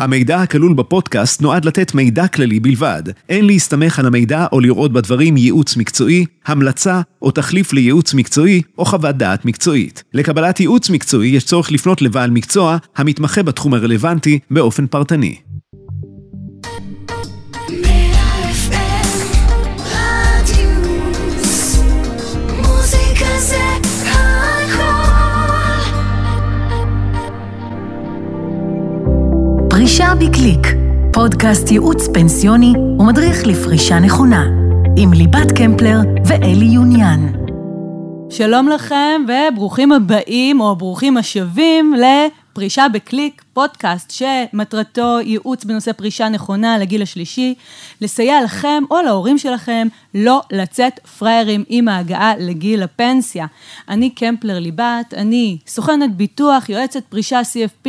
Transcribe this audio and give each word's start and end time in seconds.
המידע 0.00 0.42
הכלול 0.42 0.74
בפודקאסט 0.74 1.42
נועד 1.42 1.64
לתת 1.64 1.94
מידע 1.94 2.28
כללי 2.28 2.60
בלבד. 2.60 3.02
אין 3.28 3.46
להסתמך 3.46 3.98
על 3.98 4.06
המידע 4.06 4.46
או 4.52 4.60
לראות 4.60 4.92
בדברים 4.92 5.36
ייעוץ 5.36 5.76
מקצועי, 5.76 6.26
המלצה 6.46 7.00
או 7.22 7.30
תחליף 7.30 7.72
לייעוץ 7.72 8.14
מקצועי 8.14 8.62
או 8.78 8.84
חוות 8.84 9.16
דעת 9.16 9.44
מקצועית. 9.44 10.04
לקבלת 10.14 10.60
ייעוץ 10.60 10.90
מקצועי 10.90 11.28
יש 11.28 11.44
צורך 11.44 11.72
לפנות 11.72 12.02
לבעל 12.02 12.30
מקצוע 12.30 12.76
המתמחה 12.96 13.42
בתחום 13.42 13.74
הרלוונטי 13.74 14.38
באופן 14.50 14.86
פרטני. 14.86 15.36
פרישה 30.14 30.30
בקליק, 30.30 30.66
פודקאסט 31.12 31.70
ייעוץ 31.70 32.08
פנסיוני 32.14 32.72
ומדריך 32.98 33.46
לפרישה 33.46 33.98
נכונה, 33.98 34.44
עם 34.96 35.12
ליבת 35.12 35.52
קמפלר 35.56 35.98
ואלי 36.26 36.64
יוניאן. 36.64 37.32
שלום 38.30 38.68
לכם 38.68 39.22
וברוכים 39.28 39.92
הבאים 39.92 40.60
או 40.60 40.76
ברוכים 40.76 41.16
השבים 41.16 41.94
לפרישה 41.94 42.86
בקליק, 42.92 43.44
פודקאסט 43.52 44.10
שמטרתו 44.10 45.18
ייעוץ 45.20 45.64
בנושא 45.64 45.92
פרישה 45.92 46.28
נכונה 46.28 46.78
לגיל 46.78 47.02
השלישי, 47.02 47.54
לסייע 48.00 48.44
לכם 48.44 48.82
או 48.90 48.96
להורים 49.02 49.38
שלכם 49.38 49.88
לא 50.14 50.40
לצאת 50.52 51.00
פראיירים 51.18 51.64
עם 51.68 51.88
ההגעה 51.88 52.32
לגיל 52.38 52.82
הפנסיה. 52.82 53.46
אני 53.88 54.10
קמפלר 54.10 54.58
ליבת, 54.58 55.14
אני 55.16 55.58
סוכנת 55.66 56.16
ביטוח, 56.16 56.68
יועצת 56.68 57.02
פרישה 57.08 57.40
CFP, 57.40 57.88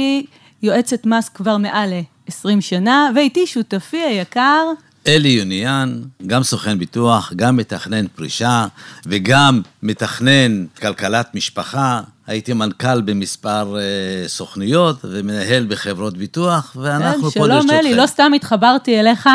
יועצת 0.64 1.05
מס 1.05 1.30
כבר 1.30 1.58
מעל 1.58 1.94
ל-20 2.30 2.62
שנה, 2.62 3.10
ואיתי 3.16 3.48
שותפי 3.48 3.98
היקר. 3.98 4.64
אלי 5.08 5.30
יוניאן, 5.30 6.02
גם 6.28 6.44
סוכן 6.44 6.80
ביטוח, 6.80 7.34
גם 7.36 7.58
מתכנן 7.58 8.08
פרישה 8.08 8.66
וגם 9.06 9.62
מתכנן 9.84 10.66
כלכלת 10.82 11.36
משפחה. 11.36 12.02
הייתי 12.28 12.54
מנכ"ל 12.54 13.02
במספר 13.02 13.78
אה, 13.78 14.28
סוכניות 14.28 15.00
ומנהל 15.04 15.66
בחברות 15.70 16.17
ביטוח, 16.17 16.76
ואנחנו 16.82 17.32
כן, 17.32 17.40
פה 17.40 17.48
לרשותכם. 17.48 17.67
שלום 17.67 17.86
אלי, 17.86 17.95
לא 17.95 18.08
סתם 18.08 18.32
התחברתי 18.36 19.00
אליך. 19.00 19.30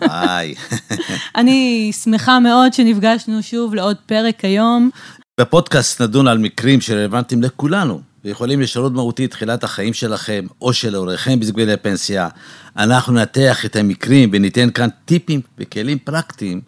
היי. 0.00 0.54
אני 1.36 1.90
שמחה 2.04 2.40
מאוד 2.40 2.72
שנפגשנו 2.72 3.42
שוב 3.42 3.74
לעוד 3.74 3.96
פרק 4.06 4.44
היום. 4.44 4.90
בפודקאסט 5.40 6.02
נדון 6.02 6.28
על 6.28 6.38
מקרים 6.38 6.80
שרלוונטיים 6.80 7.42
לכולנו, 7.42 8.00
ויכולים 8.24 8.60
לשנות 8.60 8.92
מהותית 8.92 9.30
תחילת 9.30 9.64
החיים 9.64 9.92
שלכם 9.92 10.46
או 10.60 10.72
של 10.72 10.94
הוריכם 10.94 11.40
בזמן 11.40 11.68
הפנסיה. 11.68 12.28
אנחנו 12.76 13.12
ננתח 13.12 13.64
את 13.64 13.76
המקרים 13.76 14.30
וניתן 14.32 14.70
כאן 14.70 14.88
טיפים 15.04 15.40
וכלים 15.58 15.98
פרקטיים 15.98 16.60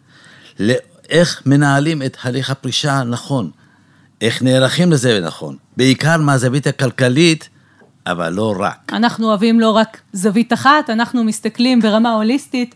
לאיך 0.59 1.43
מנהלים 1.47 2.03
את 2.03 2.17
הליך 2.23 2.51
הפרישה 2.51 3.03
נכון, 3.03 3.51
איך 4.21 4.43
נערכים 4.43 4.93
לזה 4.93 5.21
נכון, 5.21 5.57
בעיקר 5.77 6.17
מהזווית 6.17 6.67
הכלכלית, 6.67 7.49
אבל 8.07 8.33
לא 8.33 8.55
רק. 8.59 8.93
אנחנו 8.93 9.27
אוהבים 9.27 9.61
לא 9.61 9.71
רק 9.71 10.01
זווית 10.13 10.53
אחת, 10.53 10.91
אנחנו 10.91 11.25
מסתכלים 11.25 11.81
ברמה 11.81 12.13
הוליסטית. 12.13 12.75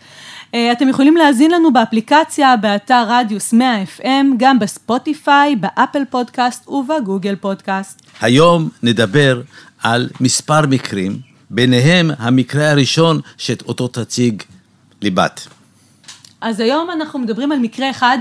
אה, 0.54 0.72
אתם 0.72 0.88
יכולים 0.88 1.16
להאזין 1.16 1.50
לנו 1.50 1.72
באפליקציה, 1.72 2.56
באתר 2.56 3.04
רדיוס 3.08 3.52
100 3.52 3.82
FM, 3.82 4.26
גם 4.36 4.58
בספוטיפיי, 4.58 5.56
באפל 5.56 6.02
פודקאסט 6.10 6.68
ובגוגל 6.68 7.36
פודקאסט. 7.36 8.02
היום 8.20 8.68
נדבר 8.82 9.42
על 9.82 10.08
מספר 10.20 10.66
מקרים, 10.66 11.18
ביניהם 11.50 12.10
המקרה 12.18 12.70
הראשון 12.70 13.20
שאותו 13.38 13.88
תציג 13.88 14.42
ליבת. 15.02 15.48
אז 16.40 16.60
היום 16.60 16.90
אנחנו 16.90 17.18
מדברים 17.18 17.52
על 17.52 17.58
מקרה 17.58 17.90
אחד. 17.90 18.18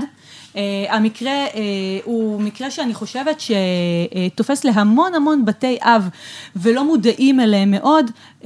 Uh, 0.52 0.58
המקרה 0.88 1.46
uh, 1.46 1.56
הוא 2.04 2.40
מקרה 2.40 2.70
שאני 2.70 2.94
חושבת 2.94 3.40
שתופס 3.40 4.64
להמון 4.64 5.14
המון 5.14 5.44
בתי 5.44 5.78
אב 5.80 6.08
ולא 6.56 6.84
מודעים 6.84 7.40
אליהם 7.40 7.70
מאוד. 7.70 8.10
Uh, 8.42 8.44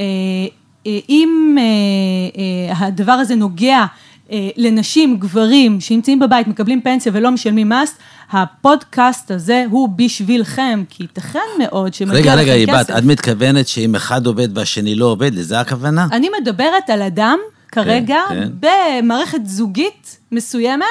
אם 1.08 1.56
uh, 1.58 2.36
uh, 2.36 2.84
הדבר 2.84 3.12
הזה 3.12 3.34
נוגע 3.34 3.84
uh, 3.84 4.32
לנשים, 4.56 5.16
גברים 5.16 5.80
שנמצאים 5.80 6.19
בבית, 6.19 6.46
מקבלים 6.46 6.80
פנסיה 6.80 7.12
ולא 7.14 7.30
משלמים 7.30 7.69
מס, 7.69 7.94
הפודקאסט 8.32 9.30
הזה 9.30 9.64
הוא 9.70 9.88
בשבילכם, 9.96 10.84
כי 10.88 11.02
ייתכן 11.02 11.38
מאוד 11.58 11.94
שמגיע 11.94 12.20
לכם 12.20 12.30
רגע, 12.30 12.34
כסף. 12.34 12.42
רגע, 12.42 12.54
איבת, 12.54 12.91
את 12.91 13.04
מתכוונת 13.04 13.69
שאם 13.69 13.94
אחד 13.94 14.26
עובד 14.26 14.58
והשני 14.58 14.94
לא 14.94 15.06
עובד, 15.06 15.34
לזה 15.34 15.60
הכוונה? 15.60 16.06
אני 16.12 16.28
מדברת 16.41 16.91
על 16.91 17.02
אדם 17.02 17.38
כרגע 17.72 18.20
כן. 18.28 18.48
במערכת 18.60 19.46
זוגית 19.46 20.18
מסוימת, 20.32 20.86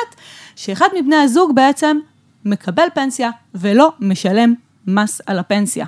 שאחד 0.55 0.87
מבני 0.99 1.15
הזוג 1.15 1.55
בעצם 1.55 1.97
מקבל 2.45 2.87
פנסיה 2.93 3.29
ולא 3.55 3.91
משלם 3.99 4.53
מס 4.87 5.21
על 5.25 5.39
הפנסיה. 5.39 5.85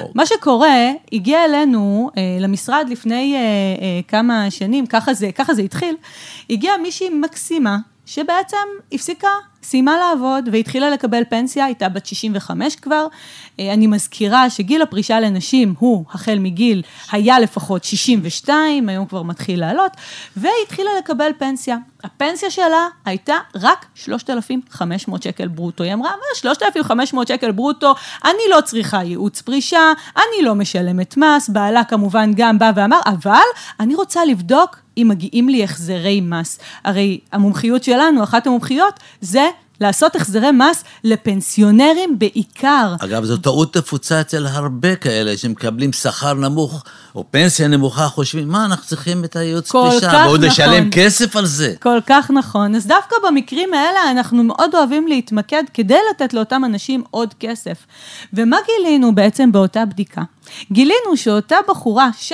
אוקיי. 0.00 0.12
מה 0.14 0.26
שקורה, 0.26 0.90
הגיע 1.12 1.44
אלינו 1.44 2.10
אה, 2.16 2.22
למשרד 2.40 2.86
לפני 2.90 3.34
אה, 3.34 3.40
אה, 3.40 4.00
כמה 4.08 4.50
שנים, 4.50 4.86
ככה 4.86 5.14
זה, 5.14 5.32
ככה 5.32 5.54
זה 5.54 5.62
התחיל, 5.62 5.96
הגיעה 6.50 6.78
מישהי 6.78 7.08
מקסימה, 7.10 7.78
שבעצם 8.06 8.56
הפסיקה, 8.92 9.28
סיימה 9.66 9.96
לעבוד 9.96 10.48
והתחילה 10.52 10.90
לקבל 10.90 11.22
פנסיה, 11.28 11.64
הייתה 11.64 11.88
בת 11.88 12.06
65 12.06 12.76
כבר. 12.76 13.06
אה, 13.60 13.72
אני 13.72 13.86
מזכירה 13.86 14.50
שגיל 14.50 14.82
הפרישה 14.82 15.20
לנשים 15.20 15.74
הוא 15.78 16.04
החל 16.10 16.38
מגיל, 16.38 16.82
היה 17.12 17.40
לפחות 17.40 17.84
62, 17.84 18.88
היום 18.88 19.06
כבר 19.06 19.22
מתחיל 19.22 19.60
לעלות, 19.60 19.92
והיא 20.36 20.52
התחילה 20.66 20.90
לקבל 20.98 21.30
פנסיה. 21.38 21.76
הפנסיה 22.06 22.50
שלה 22.50 22.88
הייתה 23.04 23.34
רק 23.54 23.86
3,500 23.94 25.22
שקל 25.22 25.48
ברוטו. 25.48 25.84
היא 25.84 25.92
אמרה, 25.92 26.10
"מה, 26.10 26.34
3,500 26.34 27.28
שקל 27.28 27.52
ברוטו, 27.52 27.94
אני 28.24 28.42
לא 28.50 28.60
צריכה 28.60 29.02
ייעוץ 29.02 29.40
פרישה, 29.40 29.92
אני 30.16 30.44
לא 30.44 30.54
משלמת 30.54 31.16
מס, 31.16 31.48
בעלה 31.48 31.84
כמובן 31.84 32.30
גם 32.36 32.58
בא 32.58 32.70
ואמר, 32.74 33.00
אבל 33.06 33.46
אני 33.80 33.94
רוצה 33.94 34.24
לבדוק 34.24 34.76
אם 34.96 35.06
מגיעים 35.10 35.48
לי 35.48 35.64
החזרי 35.64 36.20
מס. 36.20 36.58
הרי 36.84 37.20
המומחיות 37.32 37.84
שלנו, 37.84 38.22
אחת 38.22 38.46
המומחיות, 38.46 39.00
זה 39.20 39.48
לעשות 39.80 40.16
החזרי 40.16 40.50
מס 40.50 40.84
לפנסיונרים 41.04 42.18
בעיקר. 42.18 42.94
אגב, 43.00 43.24
זו 43.24 43.36
טעות 43.36 43.76
נפוצה 43.76 44.20
אצל 44.20 44.46
הרבה 44.46 44.96
כאלה 44.96 45.36
שמקבלים 45.36 45.92
שכר 45.92 46.34
נמוך 46.34 46.84
או 47.14 47.24
פנסיה 47.30 47.68
נמוכה, 47.68 48.08
חושבים, 48.08 48.48
מה, 48.48 48.64
אנחנו 48.64 48.86
צריכים 48.86 49.24
את 49.24 49.36
הייעוץ 49.36 49.70
פרישה, 49.70 50.10
כך 50.12 50.26
ועוד 50.26 50.44
נכון. 50.44 50.64
לשלם 50.64 50.90
כסף 50.90 51.36
על 51.36 51.46
זה. 51.46 51.74
כל 51.80 51.98
כך 52.06 52.30
נכון. 52.30 52.74
אז 52.74 52.86
דווקא 52.86 53.16
במקרים 53.26 53.74
האלה 53.74 54.10
אנחנו 54.10 54.44
מאוד 54.44 54.74
אוהבים 54.74 55.08
להתמקד 55.08 55.64
כדי 55.74 55.98
לתת 56.10 56.34
לאותם 56.34 56.62
אנשים 56.64 57.04
עוד 57.10 57.34
כסף. 57.40 57.86
ומה 58.32 58.56
גילינו 58.66 59.14
בעצם 59.14 59.52
באותה 59.52 59.84
בדיקה? 59.84 60.22
גילינו 60.72 61.16
שאותה 61.16 61.56
בחורה, 61.68 62.10
ש... 62.18 62.32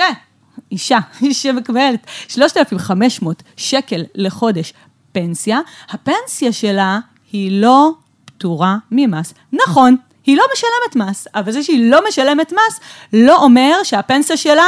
אישה 0.71 0.99
שמקבלת 1.31 2.07
3,500 2.27 3.43
שקל 3.57 4.03
לחודש 4.15 4.73
פנסיה, 5.11 5.59
הפנסיה 5.89 6.51
שלה 6.51 6.99
היא 7.33 7.61
לא 7.61 7.91
פטורה 8.25 8.77
ממס. 8.91 9.33
נכון, 9.53 9.95
היא 10.25 10.37
לא 10.37 10.43
משלמת 10.53 11.09
מס, 11.09 11.27
אבל 11.35 11.51
זה 11.51 11.63
שהיא 11.63 11.91
לא 11.91 11.99
משלמת 12.07 12.53
מס, 12.53 12.79
לא 13.13 13.43
אומר 13.43 13.75
שהפנסיה 13.83 14.37
שלה 14.37 14.67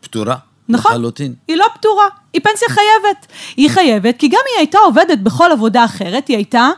פטורה. 0.00 0.36
נכון. 0.68 0.92
לחלוטין. 0.92 1.34
היא 1.48 1.56
לא 1.56 1.66
פטורה, 1.74 2.04
היא 2.32 2.40
פנסיה 2.42 2.68
חייבת. 2.68 3.26
היא 3.56 3.70
חייבת, 3.70 4.18
כי 4.18 4.28
גם 4.28 4.40
היא 4.46 4.58
הייתה 4.58 4.78
עובדת 4.78 5.18
בכל 5.18 5.52
עבודה 5.52 5.84
אחרת, 5.84 6.28
היא 6.28 6.36
הייתה 6.36 6.68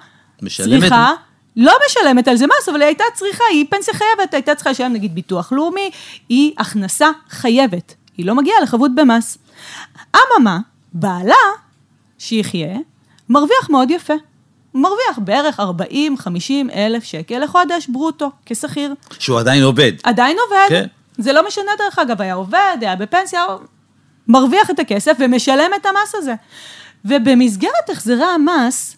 משלמת. 0.43 0.81
צריכה, 0.81 1.13
לא 1.57 1.73
משלמת 1.87 2.29
על 2.29 2.37
זה 2.37 2.47
מס, 2.47 2.69
אבל 2.69 2.81
היא 2.81 2.87
הייתה 2.87 3.05
צריכה, 3.15 3.45
היא 3.51 3.67
פנסיה 3.71 3.95
חייבת, 3.95 4.35
הייתה 4.35 4.55
צריכה 4.55 4.71
לשלם 4.71 4.93
נגיד 4.93 5.15
ביטוח 5.15 5.53
לאומי, 5.53 5.91
היא 6.29 6.53
הכנסה 6.59 7.11
חייבת, 7.29 7.95
היא 8.17 8.27
לא 8.27 8.35
מגיעה 8.35 8.61
לחבות 8.61 8.95
במס. 8.95 9.39
אממה, 10.17 10.59
בעלה, 10.93 11.35
שיחיה, 12.19 12.77
מרוויח 13.29 13.71
מאוד 13.71 13.91
יפה. 13.91 14.15
הוא 14.75 14.83
מרוויח 14.83 15.19
בערך 15.19 15.61
40-50 15.61 15.63
אלף 16.75 17.05
שקל 17.05 17.39
לחודש 17.39 17.87
ברוטו, 17.89 18.31
כשכיר. 18.47 18.95
שהוא 19.19 19.39
עדיין 19.39 19.63
עובד. 19.63 19.93
עדיין 20.03 20.37
עובד. 20.45 20.67
כן. 20.69 20.87
זה 21.19 21.33
לא 21.33 21.47
משנה 21.47 21.71
דרך 21.79 21.99
אגב, 21.99 22.23
היה 22.23 22.35
עובד, 22.35 22.77
היה 22.81 22.97
בפנסיה, 22.97 23.47
מרוויח 24.29 24.71
את 24.71 24.79
הכסף 24.79 25.17
ומשלם 25.21 25.71
את 25.81 25.87
המס 25.87 26.15
הזה. 26.15 26.35
ובמסגרת 27.05 27.91
החזרי 27.91 28.25
המס, 28.25 28.97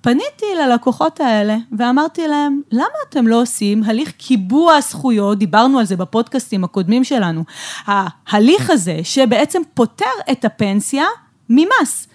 פניתי 0.00 0.46
ללקוחות 0.56 1.20
האלה 1.20 1.56
ואמרתי 1.78 2.28
להם, 2.28 2.60
למה 2.72 2.98
אתם 3.08 3.26
לא 3.26 3.42
עושים 3.42 3.84
הליך 3.84 4.10
קיבוע 4.10 4.74
הזכויות, 4.74 5.38
דיברנו 5.38 5.78
על 5.78 5.84
זה 5.84 5.96
בפודקאסטים 5.96 6.64
הקודמים 6.64 7.04
שלנו, 7.04 7.44
ההליך 7.86 8.70
הזה 8.70 8.98
שבעצם 9.02 9.62
פוטר 9.74 10.04
את 10.32 10.44
הפנסיה 10.44 11.04
ממס. 11.50 12.08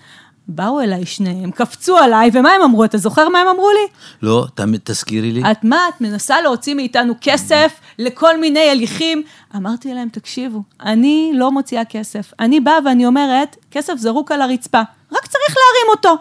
באו 0.51 0.81
אליי 0.81 1.05
שניהם, 1.05 1.51
קפצו 1.51 1.97
עליי, 1.97 2.29
ומה 2.33 2.49
הם 2.51 2.61
אמרו? 2.61 2.85
אתה 2.85 2.97
זוכר 2.97 3.29
מה 3.29 3.39
הם 3.39 3.47
אמרו 3.47 3.69
לי? 3.71 3.87
לא, 4.21 4.45
ת- 4.55 4.61
תזכירי 4.83 5.31
לי. 5.31 5.51
את 5.51 5.63
מה, 5.63 5.77
את 5.95 6.01
מנסה 6.01 6.41
להוציא 6.41 6.73
מאיתנו 6.73 7.13
כסף 7.21 7.73
לכל 7.99 8.39
מיני 8.39 8.69
הליכים? 8.69 9.23
אמרתי 9.55 9.93
להם, 9.93 10.09
תקשיבו, 10.09 10.63
אני 10.81 11.31
לא 11.35 11.51
מוציאה 11.51 11.85
כסף. 11.85 12.33
אני 12.39 12.59
באה 12.59 12.77
ואני 12.85 13.05
אומרת, 13.05 13.55
כסף 13.71 13.93
זרוק 13.97 14.31
על 14.31 14.41
הרצפה, 14.41 14.81
רק 15.11 15.27
צריך 15.27 15.55
להרים 15.57 15.97
אותו. 15.97 16.15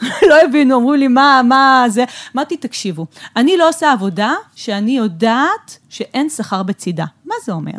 לא 0.30 0.42
הבינו, 0.42 0.76
אמרו 0.76 0.94
לי, 0.94 1.08
מה, 1.08 1.40
מה 1.44 1.84
זה? 1.88 2.04
אמרתי, 2.36 2.56
תקשיבו, 2.56 3.06
אני 3.36 3.56
לא 3.56 3.68
עושה 3.68 3.92
עבודה 3.92 4.34
שאני 4.54 4.96
יודעת 4.96 5.78
שאין 5.88 6.28
שכר 6.28 6.62
בצידה. 6.62 7.04
מה 7.24 7.34
זה 7.44 7.52
אומר? 7.52 7.72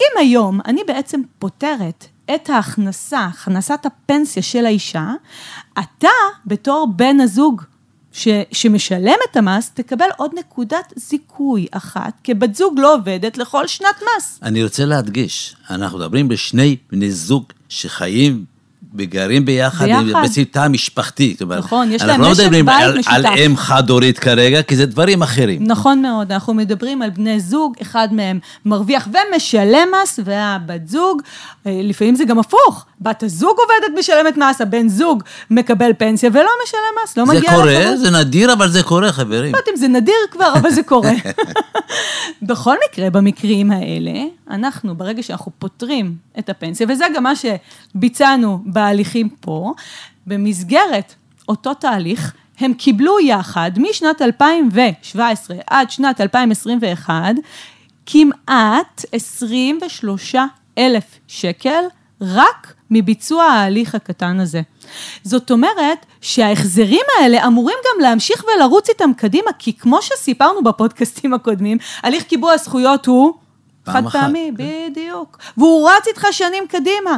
אם 0.00 0.18
היום 0.18 0.60
אני 0.66 0.80
בעצם 0.86 1.20
פותרת 1.38 2.04
את 2.34 2.50
ההכנסה, 2.50 3.20
הכנסת 3.24 3.86
הפנסיה 3.86 4.42
של 4.42 4.66
האישה, 4.66 5.12
אתה 5.78 6.08
בתור 6.46 6.88
בן 6.96 7.20
הזוג 7.20 7.62
ש, 8.12 8.28
שמשלם 8.52 9.16
את 9.30 9.36
המס, 9.36 9.70
תקבל 9.74 10.08
עוד 10.16 10.30
נקודת 10.38 10.92
זיכוי 10.96 11.66
אחת, 11.70 12.20
כבת 12.24 12.54
זוג 12.54 12.78
לא 12.78 12.94
עובדת 12.94 13.38
לכל 13.38 13.66
שנת 13.66 14.02
מס. 14.02 14.38
אני 14.42 14.64
רוצה 14.64 14.84
להדגיש, 14.84 15.56
אנחנו 15.70 15.98
מדברים 15.98 16.28
בשני 16.28 16.76
בני 16.90 17.10
זוג 17.10 17.44
שחיים 17.68 18.44
וגרים 18.94 19.44
ביחד, 19.44 19.86
ביחד. 19.86 20.68
משפחתית. 20.68 21.32
זאת 21.32 21.42
אומרת, 21.42 21.58
נכון, 21.58 21.92
יש 21.92 22.02
להם 22.02 22.10
אנחנו 22.10 22.24
לא 22.24 22.30
משק 22.30 22.42
מדברים 22.42 22.66
בית 22.66 22.82
על, 22.82 22.90
על 22.90 22.98
משותף. 22.98 23.46
אם 23.46 23.56
חד-הורית 23.56 24.18
כרגע, 24.18 24.62
כי 24.62 24.76
זה 24.76 24.86
דברים 24.86 25.22
אחרים. 25.22 25.64
נכון 25.66 26.02
מאוד, 26.02 26.32
אנחנו 26.32 26.54
מדברים 26.54 27.02
על 27.02 27.10
בני 27.10 27.40
זוג, 27.40 27.74
אחד 27.82 28.08
מהם 28.12 28.38
מרוויח 28.64 29.08
ומשלם 29.08 29.88
מס, 30.02 30.20
והבת 30.24 30.88
זוג, 30.88 31.22
אה, 31.66 31.80
לפעמים 31.82 32.16
זה 32.16 32.24
גם 32.24 32.38
הפוך, 32.38 32.84
בת 33.00 33.22
הזוג 33.22 33.56
עובדת 33.58 33.98
משלמת 33.98 34.36
מס, 34.36 34.60
הבן 34.60 34.88
זוג 34.88 35.22
מקבל 35.50 35.92
פנסיה 35.98 36.30
ולא 36.32 36.50
משלם 36.64 36.80
מס, 37.04 37.16
לא 37.16 37.26
זה 37.26 37.32
מגיע 37.32 37.50
קורה, 37.50 37.80
לחבות. 37.80 37.98
זה 37.98 38.10
נדיר, 38.10 38.52
אבל 38.52 38.70
זה 38.70 38.82
קורה, 38.82 39.12
חברים. 39.12 39.52
לא 39.52 39.58
יודעת 39.58 39.68
אם 39.68 39.76
זה 39.76 39.88
נדיר 39.88 40.14
כבר, 40.30 40.52
אבל 40.54 40.70
זה 40.70 40.82
קורה. 40.82 41.12
בכל 42.42 42.76
מקרה, 42.88 43.10
במקרים 43.10 43.70
האלה, 43.70 44.12
אנחנו, 44.50 44.94
ברגע 44.94 45.22
שאנחנו 45.22 45.52
פותרים 45.58 46.16
את 46.38 46.48
הפנסיה, 46.48 46.86
וזה 46.90 47.04
גם 47.14 47.22
מה 47.22 47.32
שביצענו 47.36 48.62
בהליכים 48.66 49.28
פה, 49.28 49.74
במסגרת 50.26 51.14
אותו 51.48 51.74
תהליך, 51.74 52.32
הם 52.58 52.74
קיבלו 52.74 53.20
יחד, 53.20 53.70
משנת 53.76 54.22
2017 54.22 55.56
עד 55.66 55.90
שנת 55.90 56.20
2021, 56.20 57.34
כמעט 58.06 59.04
23 59.12 60.34
אלף 60.78 61.04
שקל 61.28 61.84
רק 62.20 62.74
מביצוע 62.90 63.44
ההליך 63.44 63.94
הקטן 63.94 64.40
הזה. 64.40 64.62
זאת 65.22 65.50
אומרת 65.50 66.06
שההחזרים 66.20 67.04
האלה 67.18 67.46
אמורים 67.46 67.76
גם 67.84 68.02
להמשיך 68.02 68.44
ולרוץ 68.44 68.88
איתם 68.88 69.10
קדימה, 69.16 69.50
כי 69.58 69.72
כמו 69.72 70.02
שסיפרנו 70.02 70.62
בפודקאסטים 70.62 71.34
הקודמים, 71.34 71.78
הליך 72.02 72.22
קיבוע 72.24 72.52
הזכויות 72.52 73.06
הוא 73.06 73.34
חד 73.86 74.02
פעמי, 74.12 74.52
בדיוק. 74.52 75.38
והוא 75.56 75.90
רץ 75.90 76.06
איתך 76.06 76.26
שנים 76.32 76.64
קדימה. 76.68 77.16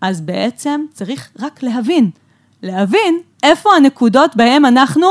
אז 0.00 0.20
בעצם 0.20 0.84
צריך 0.92 1.30
רק 1.38 1.62
להבין, 1.62 2.10
להבין 2.62 3.20
איפה 3.42 3.76
הנקודות 3.76 4.36
בהן 4.36 4.64
אנחנו 4.64 5.06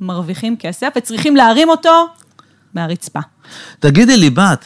מרוויחים 0.00 0.56
כסף 0.56 0.88
וצריכים 0.96 1.36
להרים 1.36 1.68
אותו 1.68 2.06
מהרצפה. 2.74 3.20
תגידי 3.80 4.16
לי, 4.16 4.30
בת, 4.30 4.64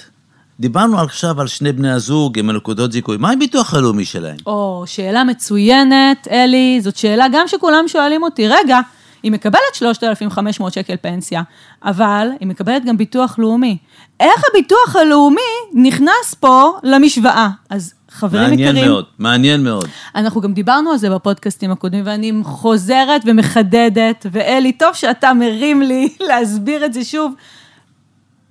דיברנו 0.61 1.01
עכשיו 1.01 1.41
על 1.41 1.47
שני 1.47 1.73
בני 1.73 1.93
הזוג 1.93 2.39
עם 2.39 2.51
הנקודות 2.51 2.93
זיכוי, 2.93 3.17
מה 3.17 3.31
עם 3.31 3.39
ביטוח 3.39 3.75
הלאומי 3.75 4.05
שלהם? 4.05 4.37
או, 4.47 4.85
שאלה 4.87 5.25
מצוינת, 5.25 6.29
אלי, 6.31 6.81
זאת 6.83 6.97
שאלה 6.97 7.27
גם 7.33 7.49
שכולם 7.49 7.85
שואלים 7.89 8.23
אותי, 8.23 8.49
רגע, 8.49 8.81
היא 9.23 9.33
מקבלת 9.33 9.75
3,500 9.75 10.73
שקל 10.73 10.97
פנסיה, 11.03 11.43
אבל 11.85 12.29
היא 12.41 12.49
מקבלת 12.49 12.85
גם 12.85 12.97
ביטוח 12.97 13.39
לאומי. 13.39 13.79
איך 14.21 14.43
הביטוח 14.51 14.97
הלאומי 14.97 15.41
נכנס 15.75 16.35
פה 16.41 16.71
למשוואה? 16.83 17.49
אז 17.71 17.95
חברים 18.11 18.51
מעניין 18.51 18.77
יקרים, 18.77 18.91
מאוד, 18.91 19.05
מעניין 19.19 19.65
מאוד. 19.65 19.89
אנחנו 20.15 20.41
גם 20.41 20.53
דיברנו 20.53 20.91
על 20.91 20.97
זה 20.97 21.11
בפודקאסטים 21.11 21.71
הקודמים, 21.71 22.03
ואני 22.07 22.33
חוזרת 22.43 23.23
ומחדדת, 23.25 24.27
ואלי, 24.33 24.73
טוב 24.73 24.95
שאתה 24.95 25.33
מרים 25.33 25.83
לי 25.83 26.09
להסביר 26.29 26.85
את 26.85 26.93
זה 26.93 27.05
שוב. 27.05 27.33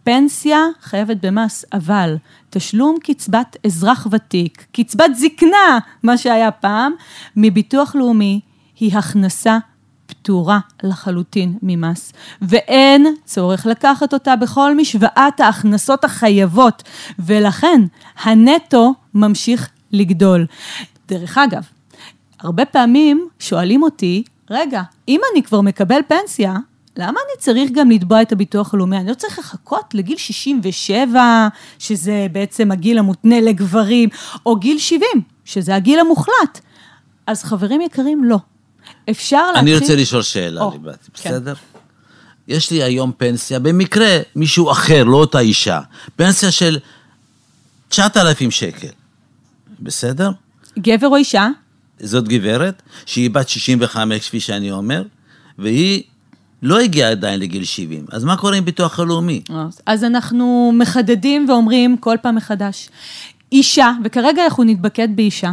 פנסיה 0.03 0.59
חייבת 0.81 1.17
במס, 1.25 1.65
אבל 1.73 2.15
תשלום 2.50 2.97
קצבת 3.03 3.57
אזרח 3.65 4.07
ותיק, 4.11 4.65
קצבת 4.71 5.15
זקנה, 5.15 5.79
מה 6.03 6.17
שהיה 6.17 6.51
פעם, 6.51 6.94
מביטוח 7.35 7.95
לאומי, 7.95 8.39
היא 8.79 8.97
הכנסה 8.97 9.57
פטורה 10.05 10.59
לחלוטין 10.83 11.57
ממס, 11.61 12.13
ואין 12.41 13.05
צורך 13.25 13.65
לקחת 13.65 14.13
אותה 14.13 14.35
בכל 14.35 14.75
משוואת 14.75 15.39
ההכנסות 15.39 16.03
החייבות, 16.03 16.83
ולכן 17.19 17.81
הנטו 18.23 18.94
ממשיך 19.13 19.69
לגדול. 19.91 20.45
דרך 21.07 21.38
אגב, 21.38 21.63
הרבה 22.39 22.65
פעמים 22.65 23.27
שואלים 23.39 23.83
אותי, 23.83 24.23
רגע, 24.49 24.81
אם 25.07 25.21
אני 25.33 25.44
כבר 25.44 25.61
מקבל 25.61 25.99
פנסיה, 26.07 26.56
למה 26.98 27.19
אני 27.19 27.42
צריך 27.42 27.72
גם 27.72 27.92
לתבוע 27.92 28.22
את 28.22 28.31
הביטוח 28.31 28.74
הלאומי? 28.74 28.98
אני 28.98 29.10
לא 29.10 29.13
צריך 29.13 29.40
לחכות 29.40 29.94
לגיל 29.94 30.18
67, 30.18 31.48
שזה 31.80 32.28
בעצם 32.31 32.72
הגיל 32.72 32.98
המותנה 32.98 33.42
לגברים, 33.42 34.10
או 34.45 34.56
גיל 34.56 34.78
70, 34.78 35.07
שזה 35.45 35.75
הגיל 35.75 36.00
המוחלט. 36.00 36.60
אז 37.28 37.44
חברים 37.44 37.81
יקרים, 37.81 38.24
לא. 38.24 38.38
אפשר 39.10 39.45
להתחיל... 39.45 39.74
אני 39.74 39.75
רוצה 39.75 39.95
לשאול 39.95 40.22
שאלה, 40.22 40.62
או, 40.62 40.72
ליבת, 40.72 41.10
כן. 41.13 41.30
בסדר? 41.30 41.54
יש 42.48 42.72
לי 42.72 42.84
היום 42.84 43.12
פנסיה, 43.18 43.60
במקרה 43.60 44.19
מישהו 44.36 44.72
אחר, 44.72 45.04
לא 45.04 45.18
אותה 45.18 45.40
אישה, 45.40 45.80
פנסיה 46.16 46.51
של 46.51 46.80
9,000 47.90 48.51
שקל, 48.51 48.88
בסדר? 49.80 50.31
גבר 50.80 51.07
או 51.07 51.16
אישה? 51.16 51.48
זאת 52.00 52.28
גברת 52.28 52.81
שהיא 53.06 53.30
בת 53.30 53.50
65, 53.50 54.28
כפי 54.28 54.40
שאני 54.40 54.72
אומר, 54.72 55.04
והיא 55.57 56.04
לא 56.63 56.80
הגיעה 56.80 57.12
עדיין 57.12 57.39
לגיל 57.39 57.63
70. 57.63 58.06
אז 58.12 58.24
מה 58.24 58.38
קורה 58.38 58.57
עם 58.57 58.65
ביטוח 58.65 59.00
הלאומי? 59.00 59.42
אז 59.86 60.04
אנחנו 60.04 60.71
מחדדים 60.75 61.50
ואומרים 61.50 61.98
כל 61.98 62.18
פעם 62.21 62.36
מחדש. 62.36 62.89
אישה, 63.51 63.92
וכרגע 64.04 64.44
אנחנו 64.44 64.63
נתבקד 64.63 65.07
באישה, 65.15 65.51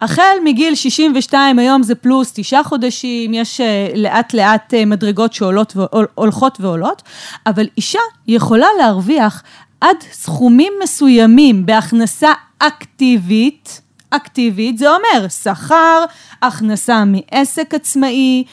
החל 0.00 0.36
מגיל 0.44 0.74
62, 0.74 1.58
היום 1.58 1.82
זה 1.82 1.94
פלוס 1.94 2.32
תשעה 2.34 2.64
חודשים, 2.64 3.34
יש 3.34 3.60
אה, 3.60 3.88
לאט 3.94 4.34
לאט 4.34 4.74
אה, 4.74 4.84
מדרגות 4.84 5.32
שהולכות 5.32 5.76
והולכות 5.76 6.60
ועולות, 6.60 7.02
אבל 7.46 7.66
אישה 7.76 7.98
יכולה 8.28 8.66
להרוויח 8.78 9.42
עד 9.80 9.96
סכומים 10.12 10.72
מסוימים 10.82 11.66
בהכנסה 11.66 12.32
אקטיבית, 12.58 13.80
אקטיבית, 14.10 14.78
זה 14.78 14.86
אומר 14.90 15.28
שכר, 15.28 16.04
הכנסה 16.42 17.04
מעסק 17.04 17.74
עצמאי, 17.74 18.44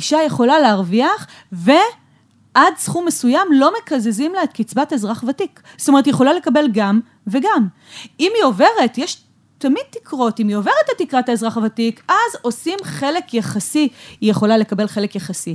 אישה 0.00 0.18
יכולה 0.26 0.58
להרוויח 0.58 1.26
ו... 1.52 1.70
עד 2.54 2.74
סכום 2.76 3.06
מסוים 3.06 3.48
לא 3.52 3.72
מקזזים 3.78 4.34
לה 4.34 4.44
את 4.44 4.52
קצבת 4.52 4.92
אזרח 4.92 5.24
ותיק. 5.28 5.60
זאת 5.76 5.88
אומרת, 5.88 6.06
היא 6.06 6.14
יכולה 6.14 6.32
לקבל 6.32 6.66
גם 6.72 7.00
וגם. 7.26 7.68
אם 8.20 8.32
היא 8.34 8.44
עוברת, 8.44 8.98
יש 8.98 9.22
תמיד 9.58 9.82
תקרות, 9.90 10.40
אם 10.40 10.48
היא 10.48 10.56
עוברת 10.56 10.74
את 10.92 10.98
תקרת 10.98 11.28
האזרח 11.28 11.56
הוותיק, 11.56 12.02
אז 12.08 12.36
עושים 12.42 12.78
חלק 12.82 13.34
יחסי, 13.34 13.88
היא 14.20 14.30
יכולה 14.30 14.58
לקבל 14.58 14.86
חלק 14.86 15.16
יחסי. 15.16 15.54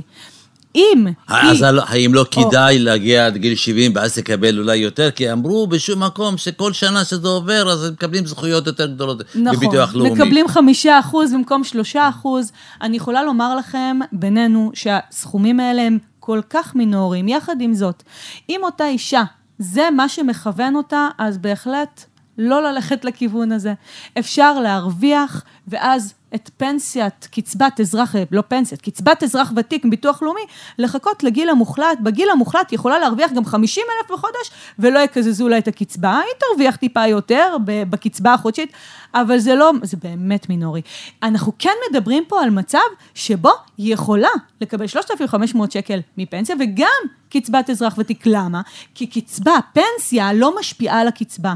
אם 0.74 1.06
אז 1.28 1.62
היא... 1.62 1.80
האם 1.86 2.14
לא 2.14 2.24
כדאי 2.30 2.78
להגיע 2.78 3.26
עד 3.26 3.36
גיל 3.36 3.54
70 3.54 3.92
ואז 3.94 4.14
תקבל 4.14 4.58
אולי 4.58 4.76
יותר? 4.76 5.10
כי 5.10 5.32
אמרו 5.32 5.66
בשום 5.66 6.02
מקום 6.02 6.36
שכל 6.36 6.72
שנה 6.72 7.04
שזה 7.04 7.28
עובר, 7.28 7.72
אז 7.72 7.84
הם 7.84 7.92
מקבלים 7.92 8.26
זכויות 8.26 8.66
יותר 8.66 8.86
גדולות 8.86 9.22
בביטוח 9.34 9.94
לאומי. 9.94 10.10
נכון, 10.10 10.22
מקבלים 10.22 10.48
חמישה 10.48 11.00
אחוז 11.00 11.32
במקום 11.32 11.64
שלושה 11.64 12.08
אחוז. 12.08 12.52
אני 12.82 12.96
יכולה 12.96 13.22
לומר 13.22 13.56
לכם, 13.56 13.98
בינינו, 14.12 14.70
שהסכומים 14.74 15.60
האלה 15.60 15.82
הם 15.82 15.98
כל 16.20 16.40
כך 16.50 16.74
מינוריים. 16.74 17.28
יחד 17.28 17.56
עם 17.60 17.74
זאת, 17.74 18.02
אם 18.48 18.60
אותה 18.62 18.88
אישה, 18.88 19.22
זה 19.58 19.88
מה 19.96 20.08
שמכוון 20.08 20.76
אותה, 20.76 21.08
אז 21.18 21.38
בהחלט 21.38 22.04
לא 22.38 22.62
ללכת 22.62 23.04
לכיוון 23.04 23.52
הזה. 23.52 23.74
אפשר 24.18 24.60
להרוויח, 24.60 25.42
ואז 25.68 26.14
את 26.34 26.50
פנסיית, 26.56 27.28
קצבת 27.30 27.80
אזרח, 27.80 28.14
לא 28.30 28.42
פנסיית, 28.48 28.80
קצבת 28.80 29.22
אזרח 29.22 29.52
ותיק 29.56 29.84
מביטוח 29.84 30.22
לאומי, 30.22 30.40
לחכות 30.78 31.22
לגיל 31.22 31.48
המוחלט. 31.48 31.98
בגיל 32.02 32.30
המוחלט 32.30 32.70
היא 32.70 32.76
יכולה 32.76 32.98
להרוויח 32.98 33.32
גם 33.32 33.44
50 33.44 33.84
אלף 33.98 34.18
בחודש, 34.18 34.50
ולא 34.78 34.98
יקזזו 34.98 35.48
לה 35.48 35.58
את 35.58 35.68
הקצבה. 35.68 36.18
היא 36.18 36.34
תרוויח 36.38 36.76
טיפה 36.76 37.06
יותר 37.06 37.56
בקצבה 37.66 38.34
החודשית, 38.34 38.72
אבל 39.14 39.38
זה 39.38 39.54
לא, 39.54 39.72
זה 39.82 39.96
באמת 40.02 40.48
מינורי. 40.48 40.82
אנחנו 41.22 41.52
כן 41.58 41.74
מדברים 41.90 42.24
פה 42.28 42.42
על 42.42 42.50
מצב 42.50 42.78
שבו 43.14 43.50
היא 43.78 43.94
יכולה 43.94 44.28
לקבל 44.60 44.86
3,500 44.86 45.72
שקל 45.72 46.00
מפנסיה, 46.18 46.56
וגם 46.60 46.86
קצבת 47.30 47.70
אזרח 47.70 47.94
ותיק. 47.98 48.22
למה? 48.26 48.60
כי 48.94 49.06
קצבה, 49.06 49.58
פנסיה, 49.72 50.32
לא 50.32 50.58
משפיעה 50.60 51.00
על 51.00 51.08
הקצבה. 51.08 51.54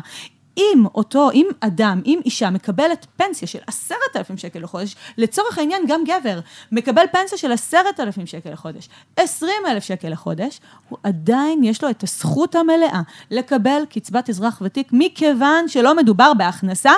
אם 0.57 0.85
אותו, 0.95 1.31
אם 1.31 1.47
אדם, 1.61 2.03
אם 2.07 2.21
אישה 2.25 2.51
מקבלת 2.51 3.07
פנסיה 3.17 3.49
של 3.49 3.59
עשרת 3.67 4.17
אלפים 4.17 4.39
שקל 4.39 4.59
לחודש, 4.59 4.97
לצורך 5.19 5.59
העניין 5.59 5.83
גם 5.89 6.05
גבר 6.05 6.41
מקבל 6.73 7.05
פנסיה 7.13 7.39
של 7.39 7.53
עשרת 7.53 8.01
אלפים 8.01 8.27
שקל 8.27 8.53
לחודש, 8.53 8.89
עשרים 9.17 9.67
אלף 9.69 9.85
שקל 9.85 10.09
לחודש, 10.09 10.61
הוא 10.89 10.99
עדיין 11.03 11.65
יש 11.65 11.85
לו 11.85 11.91
את 11.91 12.03
הזכות 12.03 12.55
המלאה 12.55 13.01
לקבל 13.31 13.83
קצבת 13.91 14.31
אזרח 14.31 14.63
ותיק, 14.65 14.89
מכיוון 14.93 15.69
שלא 15.69 15.97
מדובר 15.97 16.35
בהכנסה 16.35 16.93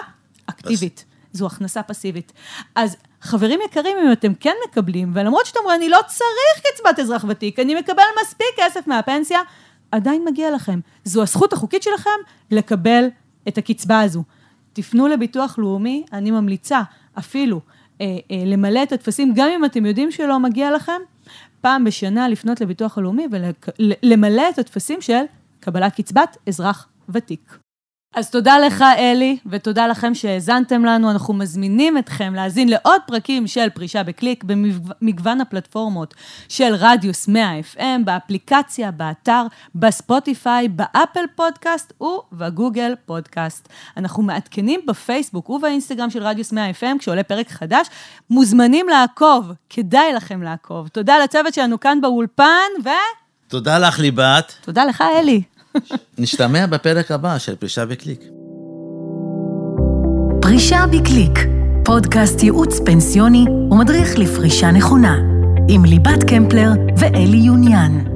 אקטיבית, 0.46 1.04
זו 1.32 1.46
הכנסה 1.46 1.82
פסיבית. 1.82 2.32
אז 2.74 2.96
חברים 3.20 3.60
יקרים, 3.64 3.96
אם 3.98 4.12
אתם 4.12 4.34
כן 4.34 4.54
מקבלים, 4.68 5.10
ולמרות 5.14 5.46
שאתם 5.46 5.58
אומרים, 5.58 5.80
אני 5.80 5.88
לא 5.88 5.98
צריך 6.06 6.60
קצבת 6.72 6.98
אזרח 6.98 7.24
ותיק, 7.28 7.58
אני 7.58 7.74
מקבל 7.74 8.02
מספיק 8.22 8.46
כסף 8.56 8.86
מהפנסיה, 8.86 9.40
עדיין 9.92 10.24
מגיע 10.24 10.50
לכם. 10.50 10.80
זו 11.04 11.22
הזכות 11.22 11.52
החוקית 11.52 11.82
שלכם 11.82 12.10
לקבל 12.50 13.08
את 13.48 13.58
הקצבה 13.58 14.00
הזו. 14.00 14.22
תפנו 14.72 15.08
לביטוח 15.08 15.58
לאומי, 15.58 16.04
אני 16.12 16.30
ממליצה 16.30 16.82
אפילו 17.18 17.60
אה, 18.00 18.06
אה, 18.30 18.42
למלא 18.46 18.82
את 18.82 18.92
הטפסים, 18.92 19.32
גם 19.36 19.48
אם 19.56 19.64
אתם 19.64 19.86
יודעים 19.86 20.10
שלא 20.10 20.40
מגיע 20.40 20.72
לכם, 20.72 21.00
פעם 21.60 21.84
בשנה 21.84 22.28
לפנות 22.28 22.60
לביטוח 22.60 22.98
הלאומי 22.98 23.26
ולמלא 23.30 24.42
את 24.48 24.58
הטפסים 24.58 25.00
של 25.00 25.22
קבלת 25.60 25.94
קצבת 25.94 26.36
אזרח 26.46 26.88
ותיק. 27.08 27.61
אז 28.14 28.30
תודה 28.30 28.58
לך, 28.58 28.84
אלי, 28.98 29.38
ותודה 29.46 29.86
לכם 29.86 30.14
שהאזנתם 30.14 30.84
לנו. 30.84 31.10
אנחנו 31.10 31.34
מזמינים 31.34 31.98
אתכם 31.98 32.34
להאזין 32.34 32.68
לעוד 32.68 33.00
פרקים 33.06 33.46
של 33.46 33.70
פרישה 33.70 34.02
בקליק 34.02 34.44
במגוון 34.44 35.40
הפלטפורמות 35.40 36.14
של 36.48 36.74
רדיוס 36.78 37.28
100 37.28 37.60
FM, 37.60 38.04
באפליקציה, 38.04 38.90
באתר, 38.90 39.42
בספוטיפיי, 39.74 40.68
באפל 40.68 41.24
פודקאסט 41.34 41.92
ובגוגל 42.00 42.94
פודקאסט. 43.06 43.68
אנחנו 43.96 44.22
מעדכנים 44.22 44.80
בפייסבוק 44.86 45.50
ובאינסטגרם 45.50 46.10
של 46.10 46.22
רדיוס 46.22 46.52
100 46.52 46.70
FM 46.70 46.98
כשעולה 46.98 47.22
פרק 47.22 47.50
חדש. 47.50 47.86
מוזמנים 48.30 48.88
לעקוב, 48.88 49.52
כדאי 49.70 50.12
לכם 50.12 50.42
לעקוב. 50.42 50.88
תודה 50.88 51.18
לצוות 51.18 51.54
שלנו 51.54 51.80
כאן 51.80 52.00
באולפן, 52.00 52.68
ו... 52.84 52.88
תודה 53.48 53.78
לך, 53.78 53.98
ליבת. 53.98 54.52
תודה 54.60 54.84
לך, 54.84 55.04
אלי. 55.18 55.42
נשתמע 56.18 56.66
בפרק 56.66 57.10
הבא 57.10 57.38
של 57.38 57.56
פרישה 57.56 57.86
בקליק. 57.86 58.20
פרישה 60.42 60.84
בקליק, 60.86 61.38
פודקאסט 61.84 62.42
ייעוץ 62.42 62.80
פנסיוני 62.80 63.44
ומדריך 63.70 64.18
לפרישה 64.18 64.70
נכונה, 64.70 65.18
עם 65.68 65.84
ליבת 65.84 66.24
קמפלר 66.28 66.70
ואלי 66.98 67.36
יוניאן. 67.36 68.11